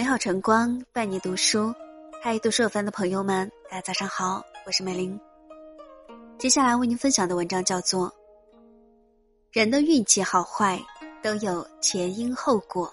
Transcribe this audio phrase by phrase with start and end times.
[0.00, 1.74] 美好晨光伴你读书，
[2.22, 5.20] 嗨，读书有范的朋友们，大家早上好，我是美玲。
[6.38, 8.08] 接下来为您分享的文章叫做
[9.52, 10.80] 《人的运气好坏
[11.22, 12.90] 都有前因后果》。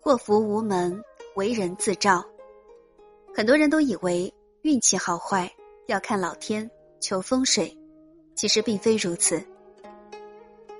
[0.00, 1.00] 祸福无门，
[1.36, 2.24] 为人自照。
[3.32, 5.48] 很多人都以为运气好坏。
[5.86, 6.70] 要看老天
[7.00, 7.76] 求风水，
[8.34, 9.44] 其实并非如此。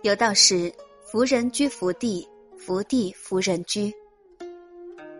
[0.02, 0.72] 有道是
[1.04, 2.26] “福人居福地，
[2.58, 3.92] 福地福人居”。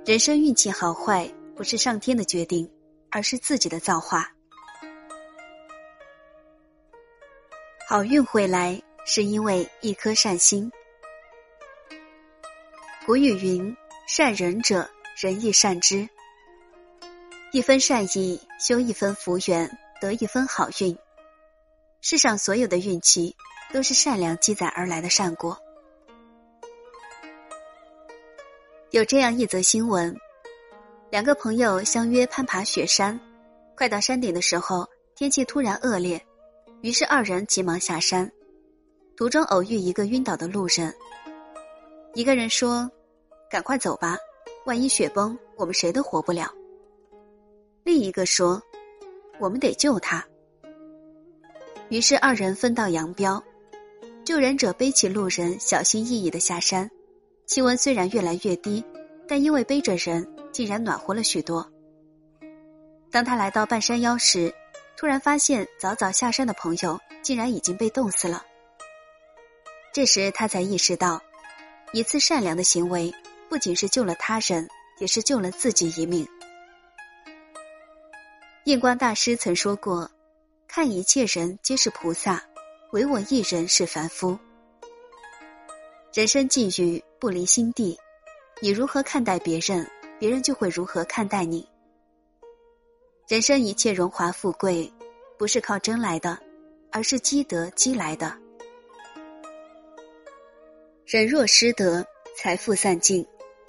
[0.07, 2.71] 人生运气好坏不是上天的决定，
[3.11, 4.31] 而是自己的造化。
[7.87, 10.71] 好运会来，是因为一颗善心。
[13.05, 13.77] 古语云
[14.09, 14.89] ：“善人者，
[15.21, 16.09] 人亦善之。”
[17.55, 20.99] 一分善意，修一分福缘，得一分好运。
[22.01, 23.37] 世上所有的运气，
[23.73, 25.57] 都是善良积攒而来的善果。
[28.91, 30.13] 有这样一则新闻：
[31.13, 33.21] 两个朋友相约攀爬雪山，
[33.77, 36.21] 快到山顶的时候，天气突然恶劣，
[36.83, 38.29] 于是二人急忙下山。
[39.17, 40.93] 途中偶遇一个晕倒的路人，
[42.15, 42.91] 一个人说
[43.49, 44.19] ：“赶快走吧，
[44.67, 46.53] 万一雪崩，我们谁都活不了。”
[47.85, 48.61] 另一个说
[49.39, 50.27] ：“我们得救他。”
[51.91, 53.43] 于是二人分道扬镳。
[54.25, 56.91] 救人者背起路人，小心翼翼的下山。
[57.45, 58.83] 气温虽然越来越低，
[59.29, 61.71] 但因为背着人，竟然暖和了许多。
[63.11, 64.53] 当他来到半山腰时，
[64.97, 68.43] 突然发现早早下山的朋友竟然已经被冻死了。
[69.93, 71.21] 这时他才意识到，
[71.93, 73.13] 一次善良的行为，
[73.51, 74.67] 不仅是救了他人，
[75.01, 76.27] 也是救了自己一命。
[78.65, 80.11] 印光大师曾说过
[80.67, 82.43] ：“看一切人皆是菩萨，
[82.93, 84.39] 唯我一人是凡夫。”
[86.15, 87.95] 人生际遇不离心地，
[88.63, 89.87] 你如何看待别人，
[90.19, 91.69] 别人就会如何看待你。
[93.29, 94.91] 人生一切荣华富贵，
[95.37, 96.39] 不是靠争来的，
[96.91, 98.35] 而是积德积来的。
[101.05, 102.03] 人若失德，
[102.35, 103.23] 财富散尽；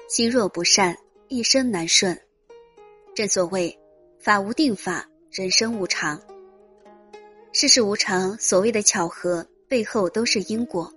[0.07, 2.17] 心若不善，一生难顺。
[3.13, 3.77] 正所谓。
[4.25, 6.19] 法无定法，人生无常。
[7.53, 10.91] 世事无常，所谓的巧合背后都是因果。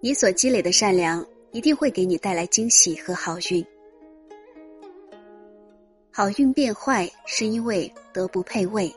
[0.00, 3.66] 你所积累的善良，一定会给你带来惊喜和好运。
[6.12, 8.94] 好运变坏，是因为德不配位。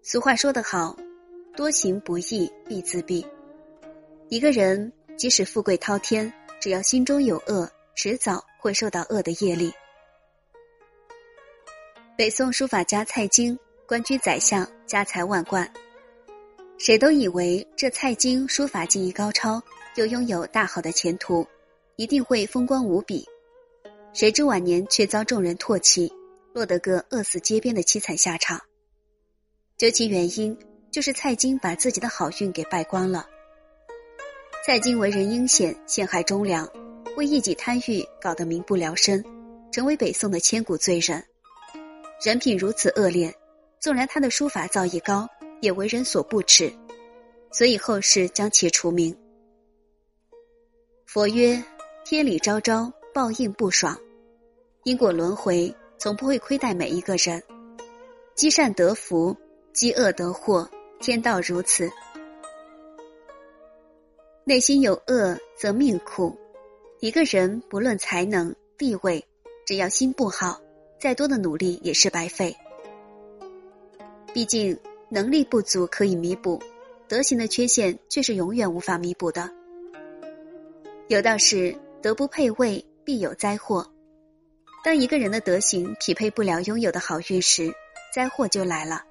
[0.00, 0.96] 俗话说得好，
[1.54, 3.22] 多行不义必自毙。
[4.30, 6.32] 一个人即使富贵滔天，
[6.62, 9.70] 只要心中有恶，迟早会受到恶的业力。
[12.20, 15.66] 北宋书法家蔡京官居宰相，家财万贯。
[16.76, 19.58] 谁都以为这蔡京书法技艺高超，
[19.96, 21.46] 又拥有大好的前途，
[21.96, 23.26] 一定会风光无比。
[24.12, 26.12] 谁知晚年却遭众人唾弃，
[26.52, 28.60] 落得个饿死街边的凄惨下场。
[29.78, 30.54] 究其原因，
[30.90, 33.26] 就是蔡京把自己的好运给败光了。
[34.66, 36.70] 蔡京为人阴险，陷害忠良，
[37.16, 39.24] 为一己贪欲搞得民不聊生，
[39.72, 41.24] 成为北宋的千古罪人。
[42.22, 43.34] 人品如此恶劣，
[43.80, 45.26] 纵然他的书法造诣高，
[45.62, 46.70] 也为人所不齿，
[47.50, 49.16] 所以后世将其除名。
[51.06, 51.64] 佛曰
[52.04, 53.98] ：“天理昭昭，报应不爽，
[54.84, 57.42] 因果轮回，从不会亏待每一个人。
[58.34, 59.34] 积善得福，
[59.72, 60.68] 积恶得祸，
[61.00, 61.90] 天道如此。
[64.44, 66.36] 内心有恶，则命苦。
[67.00, 69.26] 一个人不论才能、地位，
[69.64, 70.60] 只要心不好。”
[71.00, 72.54] 再多的努力也是白费。
[74.32, 74.78] 毕竟
[75.08, 76.62] 能力不足可以弥补，
[77.08, 79.50] 德行的缺陷却是永远无法弥补的。
[81.08, 83.90] 有道是德不配位，必有灾祸。
[84.84, 87.72] 当一个人的德行匹配不了拥有的好运时，
[88.14, 89.02] 灾祸就来了。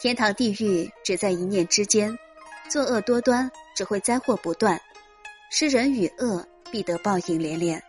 [0.00, 2.18] 天堂地狱只在一念之间，
[2.68, 4.80] 作恶多端只会灾祸不断，
[5.50, 7.78] 是人与恶必得报应连连。《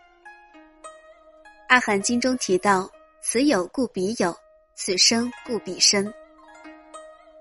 [1.70, 2.90] 阿含经》中提到
[3.22, 4.36] ：“此有故彼有，
[4.74, 6.12] 此生故彼生。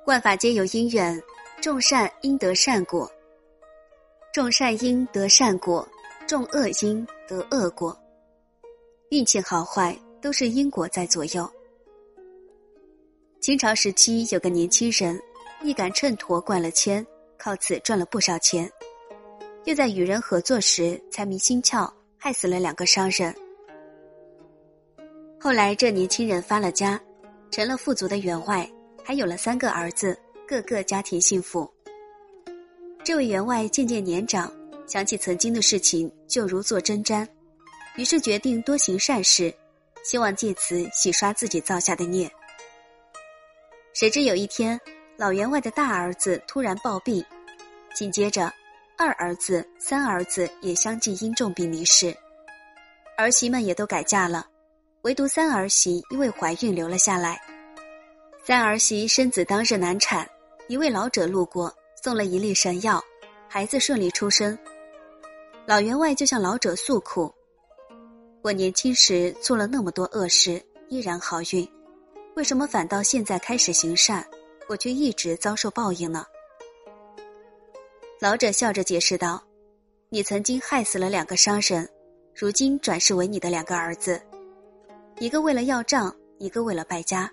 [0.05, 1.19] 万法皆有因缘，
[1.59, 3.11] 种善应得善果，
[4.31, 5.87] 种善因得善果，
[6.27, 7.99] 种恶因得恶果。
[9.09, 11.51] 运气好坏都是因果在左右。”
[13.41, 15.19] 清朝时期有个年轻人，
[15.63, 17.03] 一杆秤砣灌了铅，
[17.35, 18.71] 靠此赚了不少钱，
[19.65, 23.35] 又在与人合作时财迷心窍，害死了两个商人。
[25.41, 26.99] 后来，这年轻人发了家，
[27.49, 28.69] 成了富足的员外，
[29.05, 31.71] 还有了三个儿子，个个家庭幸福。
[33.05, 34.51] 这位员外渐渐年长，
[34.85, 37.25] 想起曾经的事情，就如坐针毡，
[37.95, 39.53] 于是决定多行善事，
[40.03, 42.29] 希望借此洗刷自己造下的孽。
[43.93, 44.77] 谁知有一天，
[45.15, 47.23] 老员外的大儿子突然暴毙，
[47.95, 48.53] 紧接着，
[48.97, 52.13] 二儿子、三儿子也相继因重病离世，
[53.17, 54.45] 儿媳们也都改嫁了，
[55.03, 57.39] 唯独三儿媳因为怀孕留了下来。
[58.43, 60.29] 三儿媳生子当日难产，
[60.67, 61.73] 一位老者路过，
[62.03, 63.01] 送了一粒神药，
[63.47, 64.57] 孩子顺利出生。
[65.65, 67.33] 老员外就向老者诉苦
[68.43, 71.65] ：“我年轻时做了那么多恶事，依然好运。”
[72.35, 74.25] 为什么反倒现在开始行善，
[74.67, 76.25] 我却一直遭受报应呢？
[78.19, 79.41] 老者笑着解释道
[80.09, 81.87] ：“你曾经害死了两个商人，
[82.35, 84.21] 如今转世为你的两个儿子，
[85.19, 87.29] 一个为了要账，一个为了败家。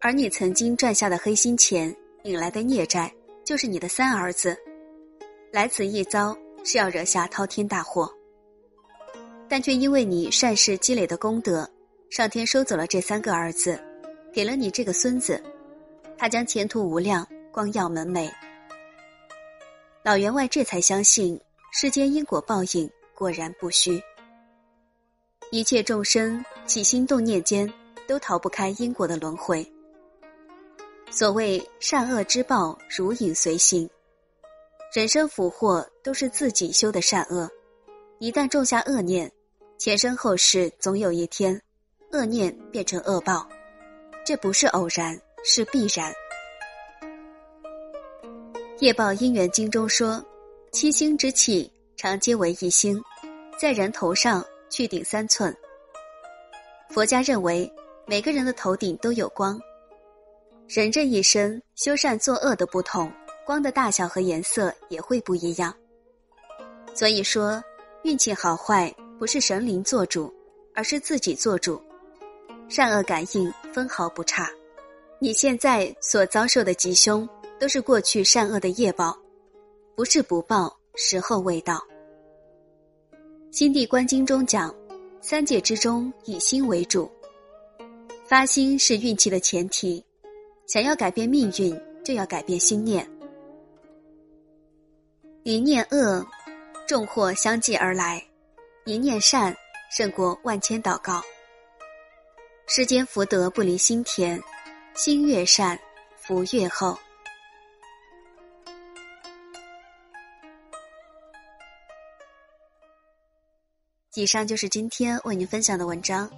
[0.00, 1.94] 而你曾经赚下的黑心钱
[2.24, 3.12] 引来的孽债，
[3.44, 4.56] 就是你的三儿子。
[5.52, 8.10] 来此一遭是要惹下滔天大祸，
[9.46, 11.68] 但却因为你善事积累的功德，
[12.10, 13.78] 上天收走了这三个儿子。”
[14.32, 15.38] 给了你这个孙子，
[16.16, 18.32] 他将前途无量，光耀门楣。
[20.02, 21.38] 老员外这才相信
[21.70, 24.02] 世间因果报应果然不虚，
[25.54, 27.70] 一切众生起心动念间
[28.08, 29.70] 都逃不开因果的轮回。
[31.10, 33.86] 所谓善恶之报如影随形，
[34.94, 37.46] 人生福祸都是自己修的善恶，
[38.18, 39.30] 一旦种下恶念，
[39.76, 41.60] 前生后世总有一天，
[42.12, 43.46] 恶念变成恶报。
[44.24, 46.10] 这不是偶然，是必然。
[48.78, 50.24] 《业报因缘经》中说
[50.72, 52.98] ：“七星之气常皆为一星，
[53.60, 55.54] 在人头上去顶三寸。”
[56.90, 57.72] 佛家认为，
[58.06, 59.60] 每个人的头顶都有光，
[60.66, 63.12] 人这一生修善作恶的不同，
[63.46, 65.72] 光的大小和颜色也会不一样。
[66.94, 67.62] 所以说，
[68.02, 70.32] 运气好坏不是神灵做主，
[70.74, 71.80] 而是自己做主。
[72.68, 74.50] 善恶感应分毫不差，
[75.18, 77.28] 你现在所遭受的吉凶，
[77.58, 79.16] 都是过去善恶的业报，
[79.94, 81.74] 不是不报，时候未到。
[83.52, 84.74] 《心地观经》中讲，
[85.20, 87.12] 三界之中以心为主，
[88.26, 90.02] 发心是运气的前提，
[90.66, 93.06] 想要改变命运，就要改变心念。
[95.42, 96.26] 一念恶，
[96.88, 98.18] 众祸相继而来；
[98.86, 99.54] 一念善，
[99.94, 101.20] 胜过万千祷告。
[102.66, 104.42] 世间福德不离心田，
[104.94, 105.78] 心越善，
[106.16, 106.98] 福越厚。
[114.14, 116.28] 以上就是今天为您分享的文章。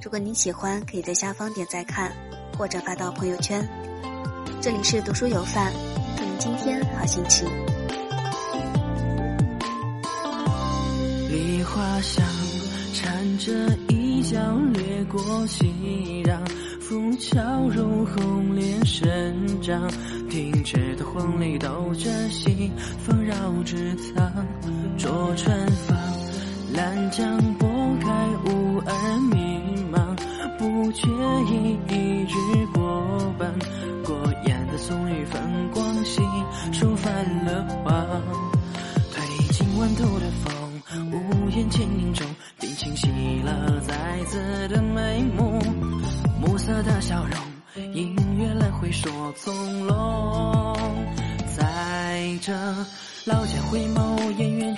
[0.00, 2.12] 如果您喜欢，可以在下方点赞看，
[2.56, 3.68] 或者发到朋友圈。
[4.60, 5.72] 这里是读书有范，
[6.16, 7.44] 祝您今天好心情。
[11.28, 12.24] 梨花香
[12.94, 13.52] 缠着。
[13.88, 14.38] 衣角
[14.72, 15.66] 掠过熙
[16.24, 16.38] 攘，
[16.80, 19.86] 浮桥如红莲生长，
[20.30, 22.70] 停止的黄鹂抖着西
[23.04, 23.34] 风绕
[23.64, 24.46] 指藏，
[24.96, 25.98] 浊春芳，
[26.74, 27.68] 兰江拨
[28.00, 28.08] 开
[28.46, 29.36] 雾儿迷
[29.92, 30.16] 茫，
[30.58, 31.08] 不觉
[31.48, 33.52] 已一日过半，
[34.04, 35.40] 过眼的松雨泛
[35.72, 36.20] 光兮，
[36.72, 37.12] 书泛
[37.44, 38.04] 了黄，
[39.12, 42.26] 推进万途的风，无言轻凝中。
[42.76, 43.08] 清晰
[43.44, 45.60] 了再次的眉目，
[46.40, 49.54] 暮色的笑容，音乐来回说从
[49.86, 50.76] 容。
[51.56, 52.52] 在这
[53.26, 54.73] 老街回眸，烟云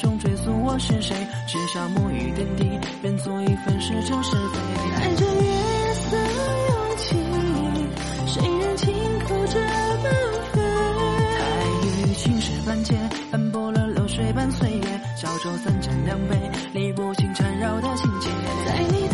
[0.78, 1.16] 是谁，
[1.47, 4.59] 至少沐浴点滴，便做一份是真是非。
[4.95, 6.16] 爱着月色
[6.68, 7.16] 涌起，
[8.26, 9.59] 谁人轻叩着
[10.02, 10.12] 门
[10.52, 10.56] 扉？
[11.38, 11.40] 苔
[11.80, 12.95] 绿青石板街，
[13.30, 16.37] 斑驳了流水般岁月，小酌三盏两杯，
[16.75, 18.28] 理不清缠绕的情结。
[18.66, 19.09] 在你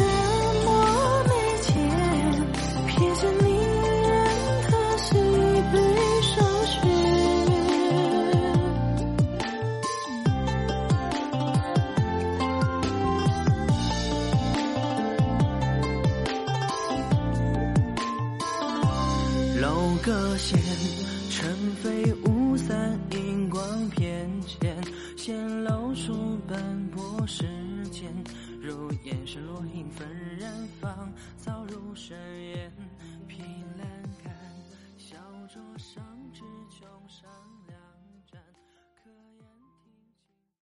[21.93, 22.32] 尘飞